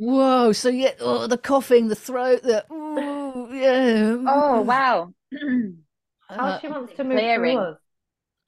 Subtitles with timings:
[0.00, 0.52] Whoa!
[0.52, 4.16] So yeah, oh, the coughing, the throat, the ooh, yeah.
[4.26, 5.12] Oh wow.
[5.32, 5.38] How
[6.30, 7.58] Uh, she wants to move clearing.
[7.58, 7.78] through us.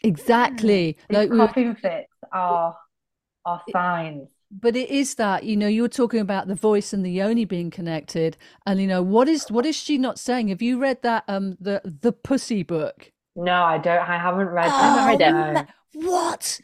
[0.02, 0.96] exactly.
[1.08, 2.76] These Like we- coughing fits are
[3.44, 4.28] are signs.
[4.50, 7.44] but it is that you know you were talking about the voice and the yoni
[7.44, 10.48] being connected, and you know what is what is she not saying?
[10.48, 13.12] Have you read that um the the pussy book?
[13.36, 13.98] No, I don't.
[13.98, 15.68] I haven't read haven't read that.
[15.94, 16.00] it.
[16.00, 16.60] No, What?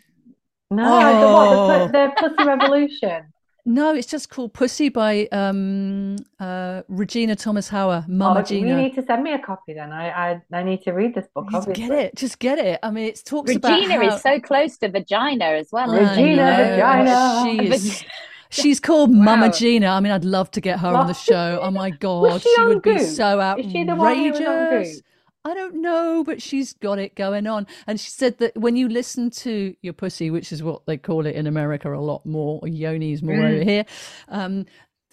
[0.71, 0.85] no.
[1.21, 2.07] The, what, the, Oh.
[2.07, 3.33] the Pussy Revolution.
[3.69, 8.67] No, it's just called Pussy by um uh Regina Thomashauer, Mama Oh, Gina.
[8.67, 9.93] you need to send me a copy then.
[9.93, 11.45] I I, I need to read this book.
[11.53, 12.81] Just Obviously, get it, just get it.
[12.83, 15.91] I mean, it talks about Regina how is so close to vagina as well.
[15.91, 16.23] I isn't she?
[16.23, 17.43] Regina Vagina.
[17.45, 18.05] She is.
[18.51, 19.89] She's called Mama Gina.
[19.89, 21.61] I mean, I'd love to get her on the show.
[21.63, 23.01] Oh my God, she she on would be Goop?
[23.07, 25.03] so Is she the one who was on outrageous.
[25.49, 27.67] I don't know, but she's got it going on.
[27.87, 31.27] And she said that when you listen to your pussy, which is what they call
[31.27, 33.53] it in America a lot more, or yoni's more Mm.
[33.55, 33.85] over here,
[34.29, 34.67] um,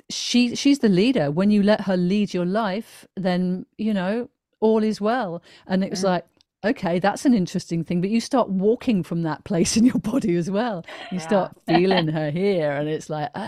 [0.09, 1.31] she she's the leader.
[1.31, 4.29] When you let her lead your life, then you know
[4.59, 5.41] all is well.
[5.67, 6.11] And it was Mm.
[6.13, 6.25] like,
[6.63, 8.01] okay, that's an interesting thing.
[8.01, 10.83] But you start walking from that place in your body as well.
[11.11, 11.27] You Yeah.
[11.31, 13.41] start feeling her here, and it's like, oh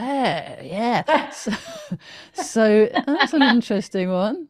[0.63, 1.03] yeah.
[1.31, 1.51] So,
[2.33, 4.47] so that's an interesting one.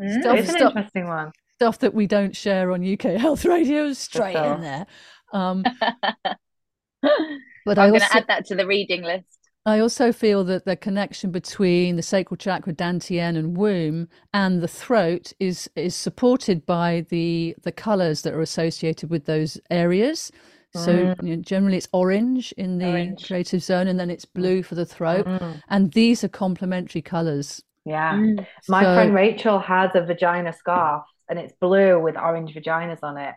[0.00, 0.20] Mm.
[0.20, 1.32] Stuff, It's an stuff, interesting one.
[1.56, 4.54] Stuff that we don't share on UK Health Radio straight sure.
[4.54, 4.86] in there.
[5.32, 5.64] Um,
[7.02, 9.24] but I I'm going to add that to the reading list.
[9.64, 14.68] I also feel that the connection between the sacral chakra, dantian, and womb, and the
[14.68, 20.30] throat is is supported by the the colors that are associated with those areas.
[20.74, 23.26] So you know, generally, it's orange in the Orange.
[23.26, 25.24] creative zone, and then it's blue for the throat.
[25.26, 25.62] Mm.
[25.68, 27.62] And these are complementary colors.
[27.86, 28.12] Yeah.
[28.12, 28.46] Mm.
[28.68, 33.18] My So- friend Rachel has a vagina scarf and it's blue with orange vaginas on
[33.18, 33.34] it.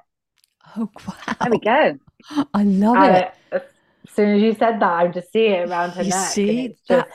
[0.78, 0.90] Oh
[1.42, 1.98] There we go.
[2.54, 3.26] I love And it.
[3.52, 3.62] as
[4.16, 6.40] soon as you said that, I'm just see it around her You neck.
[6.42, 7.10] see that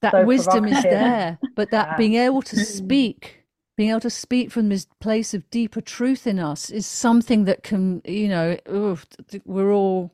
[0.00, 1.96] that so wisdom is there, but that Yeah.
[1.96, 3.44] being able to speak,
[3.76, 7.62] being able to speak from this place of deeper truth in us is something that
[7.62, 9.06] can, you know, oof,
[9.44, 10.12] we're all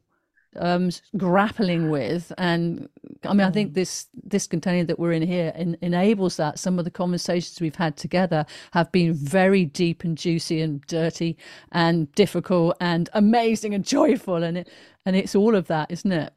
[0.59, 2.33] um, grappling with.
[2.39, 2.89] And
[3.25, 3.55] I mean, I Mm.
[3.55, 6.59] think this this container that we're in here en enables that.
[6.59, 11.37] Some of the conversations we've had together have been very deep and juicy and dirty
[11.73, 14.71] and difficult and amazing and joyful, and it
[15.07, 16.33] and it's all of that, isn't it?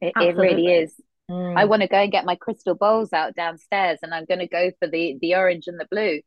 [0.00, 0.94] It, it really is.
[1.30, 1.56] Mm.
[1.58, 4.48] I want to go and get my crystal bowls out downstairs, and I'm going to
[4.48, 6.20] go for the the orange and the blue,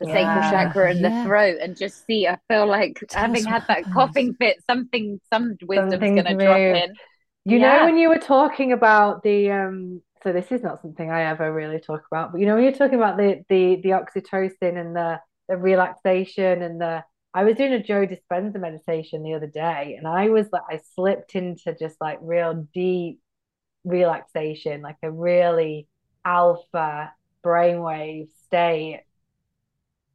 [0.00, 1.10] the sacral chakra and Yeah.
[1.10, 2.26] the throat, and just see.
[2.26, 3.90] I feel like Tell having had that happens.
[3.90, 6.98] coughing fit, something, some wisdom's going to drop in.
[7.44, 7.60] You Yeah.
[7.60, 11.52] know, when you were talking about the um, so this is not something I ever
[11.52, 14.96] really talk about, but you know, when you're talking about the the the oxytocin and
[14.96, 19.94] the the relaxation and the I was doing a Joe Dispenza meditation the other day,
[19.96, 23.20] and I was like, I slipped into just like real deep
[23.84, 25.88] relaxation, like a really
[26.24, 27.12] alpha
[27.44, 29.02] brainwave state.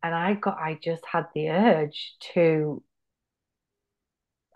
[0.04, 2.84] And I got, I just had the urge to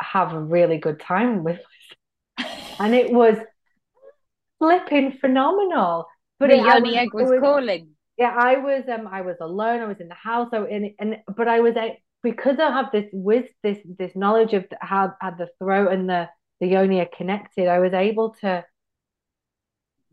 [0.01, 1.59] have a really good time with
[2.79, 3.37] and it was
[4.59, 6.07] flipping phenomenal.
[6.39, 7.95] But The it, yoni egg was it calling.
[8.17, 9.81] yeah, I was um I was alone.
[9.81, 10.49] I was in the house.
[10.53, 11.75] I in and but I was
[12.23, 16.29] because I have this with this this knowledge of how how the throat and the
[16.61, 17.67] the yoni are connected.
[17.67, 18.65] I was able to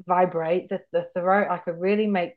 [0.06, 1.48] vibrate the the throat.
[1.50, 2.34] I could really make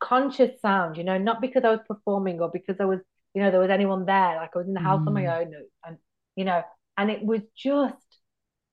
[0.00, 0.96] conscious sound.
[0.96, 3.00] You know, not because I was performing or because I was
[3.34, 4.36] you know there was anyone there.
[4.36, 5.52] Like I was in the house on my own,
[5.86, 5.98] and
[6.36, 6.62] you know,
[6.96, 7.96] and it was just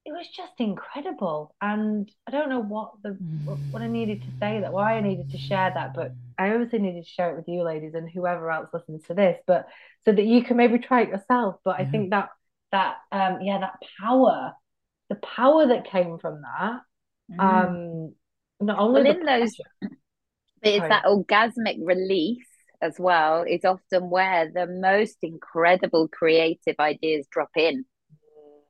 [0.06, 1.56] it was just incredible.
[1.62, 5.02] And I don't know what the what, what I needed to say that why I
[5.02, 8.10] needed to share that, but I obviously needed to share it with you ladies and
[8.10, 9.68] whoever else listens to this, but
[10.06, 11.58] so that you can maybe try it yourself.
[11.66, 12.30] But I think that
[12.72, 14.54] that um yeah, that power,
[15.10, 16.82] the power that came from that,
[17.44, 18.14] um
[18.60, 19.60] not only Well, in those,
[20.62, 20.90] but it's Sorry.
[20.90, 22.46] that orgasmic release
[22.82, 27.86] as well is often where the most incredible creative ideas drop in.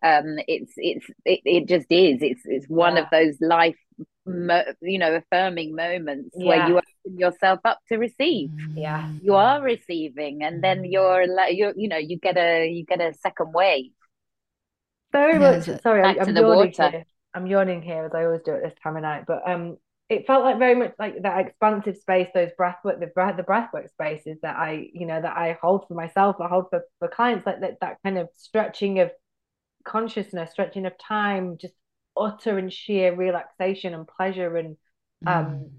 [0.03, 2.19] Um, it's it's it, it just is.
[2.21, 3.75] It's it's one of those life,
[4.25, 8.51] mo you know, affirming moments where you open yourself up to receive.
[8.75, 9.09] yeah.
[9.21, 13.01] You are receiving, and then you're like you're you know you get a you get
[13.01, 13.91] a second wave.
[15.12, 15.65] Very Yeah, much.
[15.81, 16.89] Sorry, Back I'm, to I'm the yawning water.
[16.91, 17.06] here.
[17.33, 19.23] I'm yawning here as I always do at this time of night.
[19.27, 19.77] But um,
[20.09, 23.89] it felt like very much like that expansive space, those breathwork, the breath, the breathwork
[23.89, 27.45] spaces that I, you know, that I hold for myself, I hold for for clients,
[27.45, 29.12] like that that kind of stretching of
[29.83, 31.74] consciousness, stretching of time, just
[32.15, 34.77] utter and sheer relaxation and pleasure and
[35.25, 35.71] um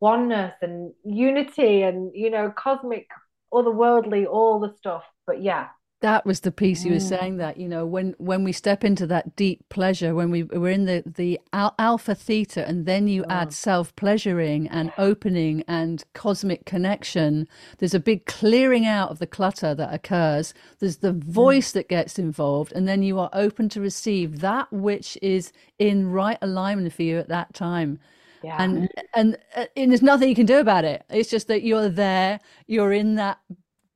[0.00, 3.08] oneness and unity and you know cosmic
[3.52, 5.04] otherworldly all the stuff.
[5.26, 5.68] But yeah
[6.02, 7.08] that was the piece you were mm.
[7.08, 10.70] saying that you know when when we step into that deep pleasure when we we're
[10.70, 16.04] in the the al- alpha theta and then you add self pleasuring and opening and
[16.12, 20.54] cosmic connection there's a big clearing out of the clutter that occurs.
[20.78, 21.22] There's the mm.
[21.22, 26.10] voice that gets involved and then you are open to receive that which is in
[26.10, 27.98] right alignment for you at that time.
[28.42, 28.56] Yeah.
[28.58, 29.38] and and
[29.76, 31.04] and there's nothing you can do about it.
[31.08, 33.38] It's just that you're there you're in that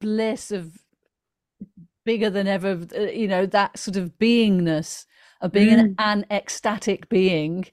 [0.00, 0.78] bliss of
[2.06, 5.04] bigger than ever uh, you know that sort of beingness
[5.42, 7.66] of being an, an ecstatic being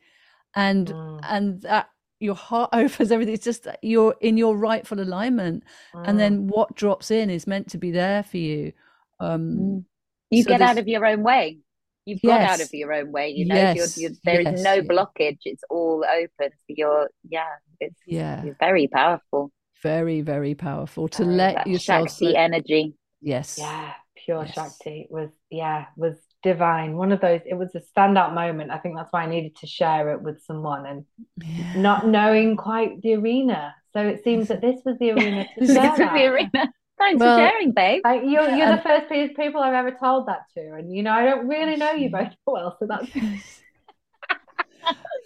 [0.56, 1.20] and Mm.
[1.24, 1.88] and that
[2.20, 5.64] your heart opens everything it's just you're in your rightful alignment
[5.96, 6.10] Mm.
[6.10, 8.74] and then what drops in is meant to be there for you
[9.20, 9.86] um
[10.30, 11.60] You so get out of your own way.
[12.06, 13.30] You've got out of your own way.
[13.30, 15.40] You know, Yes, you're, you're, there is yes, no blockage.
[15.46, 16.50] It's all open.
[16.52, 19.52] So you're, yeah, it's yeah you're very powerful.
[19.82, 22.84] very very powerful to Oh, let yourself Shakti so- energy.
[23.22, 24.54] yes Yeah, pure Yes.
[24.54, 26.98] Shakti was yeah, was divine.
[26.98, 28.72] One of those, it was a standout moment.
[28.72, 31.06] I think that's why I needed to share it with someone and
[31.38, 31.74] Yeah.
[31.82, 33.74] not knowing quite the arena.
[33.94, 36.74] So it seems that this was the arena to This is share the arena.
[37.00, 38.02] Thanks Well, for sharing, babe.
[38.04, 41.02] Like you're you're And- the first pe- people I've ever told that to, and you
[41.04, 43.10] know I don't really know you both well, so that's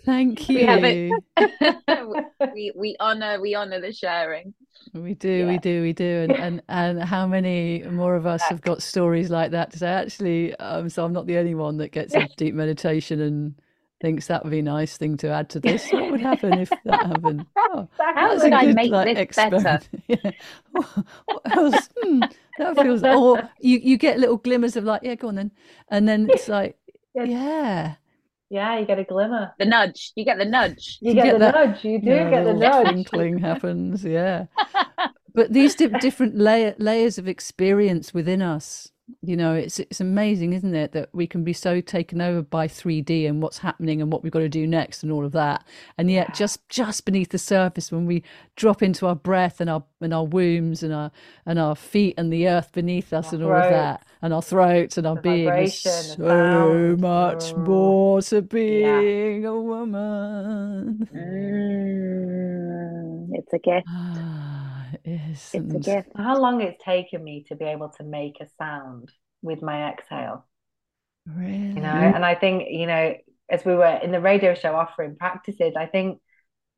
[0.08, 1.22] Thank We you.
[2.56, 4.54] we we honor we honor the sharing.
[4.94, 8.62] We do, we do, we do, and and and how many more of us have
[8.62, 9.88] got stories like that to say?
[9.88, 13.56] Actually, um, so I'm not the only one that gets a deep meditation and
[14.00, 15.92] thinks that would be a nice thing to add to this.
[15.92, 17.46] What would happen if that happened?
[17.58, 19.82] Oh, How would a I good, make like, this better?
[20.08, 20.32] Yeah.
[20.72, 20.88] What
[21.26, 21.90] what else?
[22.02, 22.22] Hmm,
[22.58, 23.04] that feels.
[23.04, 25.52] Or you you get little glimmers of like, yeah, go on then,
[25.90, 26.78] and then it's like,
[27.14, 27.28] Yes.
[27.30, 27.96] yeah.
[28.50, 29.52] Yeah, you get a glimmer.
[29.60, 30.12] The nudge.
[30.16, 30.98] You get the nudge.
[31.02, 31.84] You You get get the that- nudge.
[31.86, 32.86] You do Yeah, get the little nudge.
[32.88, 34.46] twinkling happens, yeah.
[35.34, 38.92] But these di different layer layers of experience within us,
[39.22, 42.68] you know, it's it's amazing, isn't it, that we can be so taken over by
[42.68, 45.66] 3D and what's happening and what we've got to do next and all of that.
[45.98, 48.24] And yet just just beneath the surface when we
[48.56, 51.12] drop into our breath and our and our wombs and our
[51.46, 54.42] and our feet and the earth beneath us Our and all of that and our
[54.42, 57.58] throats and our The being there's so much Mm.
[57.58, 61.10] more to being a woman.
[61.14, 62.20] Mm,
[63.34, 63.88] it's a gift.
[65.08, 66.10] Ah, It's a gift.
[66.16, 69.12] How long it's taken me to be able to make a sound
[69.42, 70.48] with my exhale,
[71.28, 71.76] Really?
[71.76, 71.90] you know?
[71.90, 73.16] And I think, you know,
[73.50, 76.20] as we were in the radio show offering practices, I think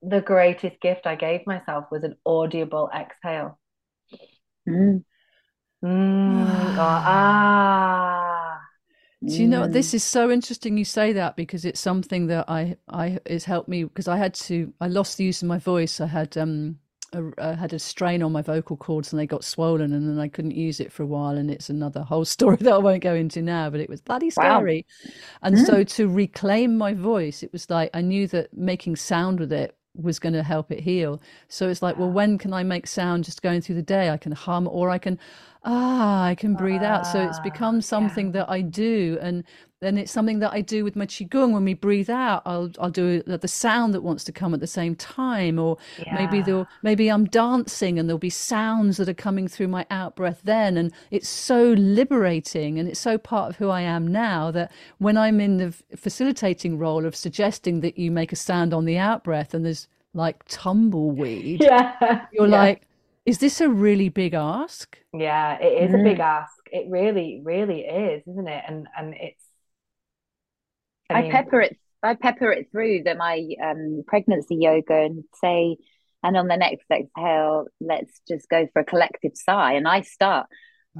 [0.01, 3.59] the greatest gift I gave myself was an audible exhale.
[4.67, 5.03] Mm,
[5.83, 8.59] Mm, or ah.
[9.25, 9.67] Do you know mm.
[9.67, 13.69] this is so interesting you say that because it's something that I I it's helped
[13.69, 16.01] me because I had to I lost the use of my voice.
[16.01, 16.79] I had um
[17.39, 20.27] I had a strain on my vocal cords and they got swollen and then I
[20.27, 23.15] couldn't use it for a while and it's another whole story that I won't go
[23.15, 24.69] into now, but it was bloody Wow.
[24.69, 24.85] scary.
[25.41, 29.51] And so to reclaim my voice, it was like I knew that making sound with
[29.51, 31.21] it was going to help it heal.
[31.47, 34.09] So it's like, well, when can I make sound just going through the day?
[34.09, 35.19] I can hum or I can
[35.63, 37.05] ah, I can breathe out.
[37.07, 38.19] So it's Ah, become yeah.
[38.19, 39.43] something that I do and
[39.81, 42.41] then it's something that I do with my qigong when we breathe out.
[42.45, 45.77] I'll I'll do the the sound that wants to come at the same time, or
[46.09, 50.15] maybe there'll maybe I'm dancing and there'll be sounds that are coming through my out
[50.15, 54.51] breath then, and it's so liberating and it's so part of who I am now
[54.51, 58.85] that when I'm in the facilitating role of suggesting that you make a sound on
[58.85, 62.25] the out breath and there's like tumbleweed, Yeah.
[62.31, 62.63] you're Yeah.
[62.63, 62.87] like,
[63.25, 64.97] is this a really big ask?
[65.13, 66.19] Yeah, it is a big Mm.
[66.19, 66.53] ask.
[66.71, 68.63] It really, really is, isn't it?
[68.67, 69.43] And and it's
[71.09, 71.77] I mean, pepper it.
[72.01, 75.77] I pepper it through the my um pregnancy yoga and say,
[76.23, 79.73] and on the next exhale, let's just go for a collective sigh.
[79.73, 80.47] And I start.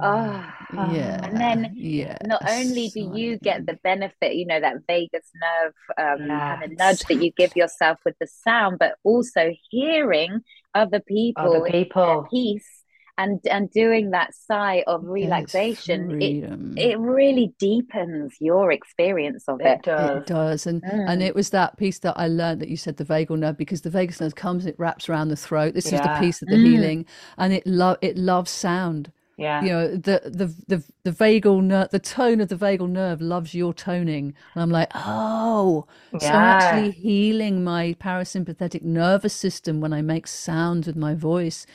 [0.00, 2.18] Ah, Yeah, and then yeah.
[2.22, 6.62] not only do you get the benefit, you know, that vagus nerve um, Yeah, kind
[6.72, 10.40] of nudge that you give yourself with the sound, but also hearing
[10.74, 12.28] other people other in people.
[12.30, 12.79] peace
[13.22, 16.36] and and doing that sigh of relaxation, it
[16.76, 19.80] it really deepens your experience of It it.
[19.82, 20.22] does.
[20.22, 21.26] It does, and and Mm.
[21.26, 23.90] it was that piece that I learned that you said the vagal nerve because the
[23.90, 25.74] vagus nerve comes, it wraps around the throat.
[25.74, 26.64] This is the piece of the Mm.
[26.66, 29.12] healing, and it love it loves sound.
[29.36, 29.60] Yeah.
[29.62, 33.54] You know the the the the vagal nerve, the tone of the vagal nerve loves
[33.54, 35.86] your toning, and I'm like, oh,
[36.18, 41.66] so I'm actually healing my parasympathetic nervous system when I make sounds with my voice,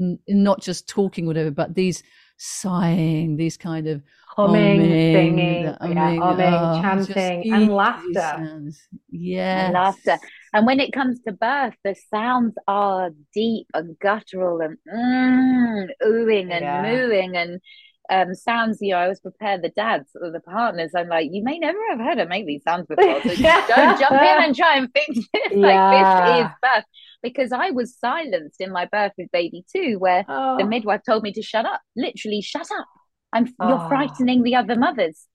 [0.00, 2.02] N- not just talking whatever, but these
[2.36, 4.02] sighing, these kind of
[4.36, 8.20] Humming, humming, singing, the yeah, humming, humming, oh, chanting, and laughter.
[9.12, 10.18] and laughter.
[10.54, 16.50] And when it comes to birth, the sounds are deep and guttural and mm, oohing
[16.52, 16.82] and Yeah.
[16.82, 17.60] mooing and
[18.08, 20.90] um, sounds, you know, I always prepare the dads or the partners.
[20.96, 23.20] I'm like, you may never have heard her make these sounds before.
[23.22, 23.34] So
[23.68, 25.52] don't jump in and try and fix it.
[25.60, 25.90] like Yeah.
[25.90, 26.84] this is birth.
[27.22, 30.56] Because I was silenced in my birth with baby two, where Oh.
[30.58, 31.80] the midwife told me to shut up.
[31.96, 32.86] Literally, shut up.
[33.32, 33.88] I'm you're Oh.
[33.88, 35.26] frightening the other mothers.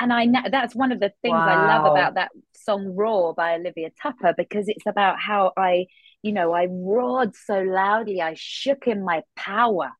[0.00, 3.90] And I that's one of the things I love about that song Roar by Olivia
[4.02, 5.86] Tupper, because it's about how I,
[6.22, 9.90] you know, I roared so loudly, I shook in my power.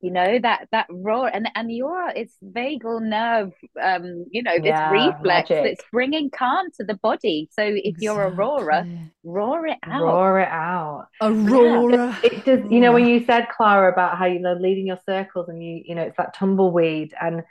[0.00, 3.52] You know, that that roar and and your it's vagal nerve
[3.82, 5.64] um, you know, this Yeah, reflex magic.
[5.64, 7.48] that's bringing calm to the body.
[7.52, 8.86] So if you're a roarer,
[9.24, 10.00] roar it out.
[10.04, 11.08] Roar it out.
[11.20, 12.18] Aurora.
[12.22, 15.48] It does, you know, when you said Clara about how you know leading your circles
[15.48, 17.42] and you, you know, it's that tumbleweed and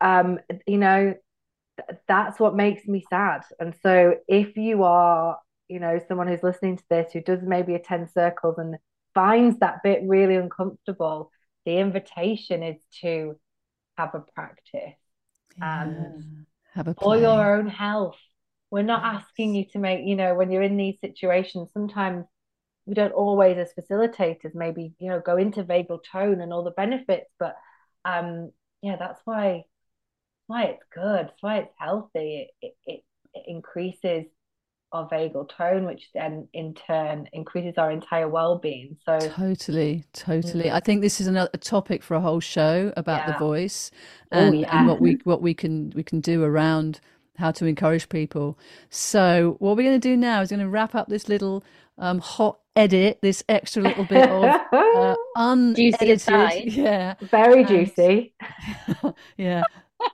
[0.00, 1.14] um, you know,
[1.78, 3.42] th- that's what makes me sad.
[3.60, 5.38] And so if you are,
[5.68, 8.76] you know, someone who's listening to this who does maybe attend circles and
[9.14, 11.30] finds that bit really uncomfortable,
[11.64, 13.38] the invitation is to
[13.96, 14.98] have a practice
[15.60, 18.16] and Have a for your own health.
[18.70, 22.24] We're not asking you to make, you know, when you're in these situations, sometimes
[22.86, 26.72] we don't always, as facilitators, maybe, you know, go into vagal tone and all the
[26.72, 27.30] benefits.
[27.38, 27.56] But
[28.04, 28.50] um,
[28.82, 29.64] yeah, that's why
[30.46, 31.26] why it's good.
[31.26, 32.50] It's why it's healthy.
[32.60, 33.04] It, it,
[33.34, 34.26] it increases
[34.94, 38.96] our vagal tone, which then in turn increases our entire well-being.
[39.04, 40.64] So Totally, totally.
[40.66, 40.72] Mm.
[40.72, 43.90] I think this is another a topic for a whole show about the voice
[44.32, 44.86] Oh, and, and yeah.
[44.86, 47.00] what we what we can we can do around
[47.36, 48.58] how to encourage people.
[48.90, 51.64] So what we're going to do now is going to wrap up this little
[51.98, 56.22] um, hot edit, this extra little bit of uh, unedited,
[56.74, 58.34] yeah, very and- juicy.
[59.36, 59.62] yeah.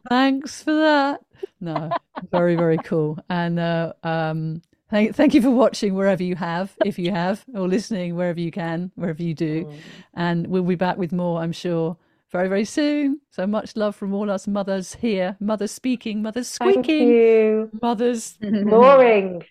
[0.08, 1.20] Thanks for that.
[1.60, 1.90] No,
[2.30, 3.18] very, very cool.
[3.28, 7.68] And uh, um, thank, thank you for watching wherever you have, if you have, or
[7.68, 9.64] listening wherever you can, wherever you do.
[9.64, 9.78] Mm.
[10.14, 11.96] And we'll be back with more, I'm sure,
[12.30, 13.20] very, very soon.
[13.30, 17.70] So much love from all us mothers here, mothers speaking, mothers Thank squeaking, you.
[17.80, 18.38] mothers.
[18.42, 19.42] Roaring,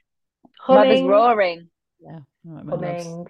[0.67, 1.69] Mother's roaring.
[1.99, 2.19] Yeah.
[2.47, 3.05] All right, my loves.
[3.05, 3.25] humming.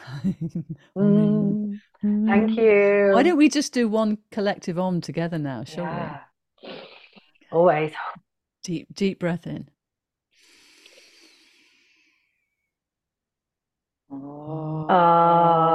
[0.96, 1.80] Humming.
[2.04, 2.26] Mm.
[2.26, 3.10] Thank you.
[3.12, 6.20] Why don't we just do one collective om together now, shall
[6.62, 6.70] we?
[7.50, 7.92] Always.
[8.62, 9.68] Deep, deep breath in.
[14.88, 15.67] Oh.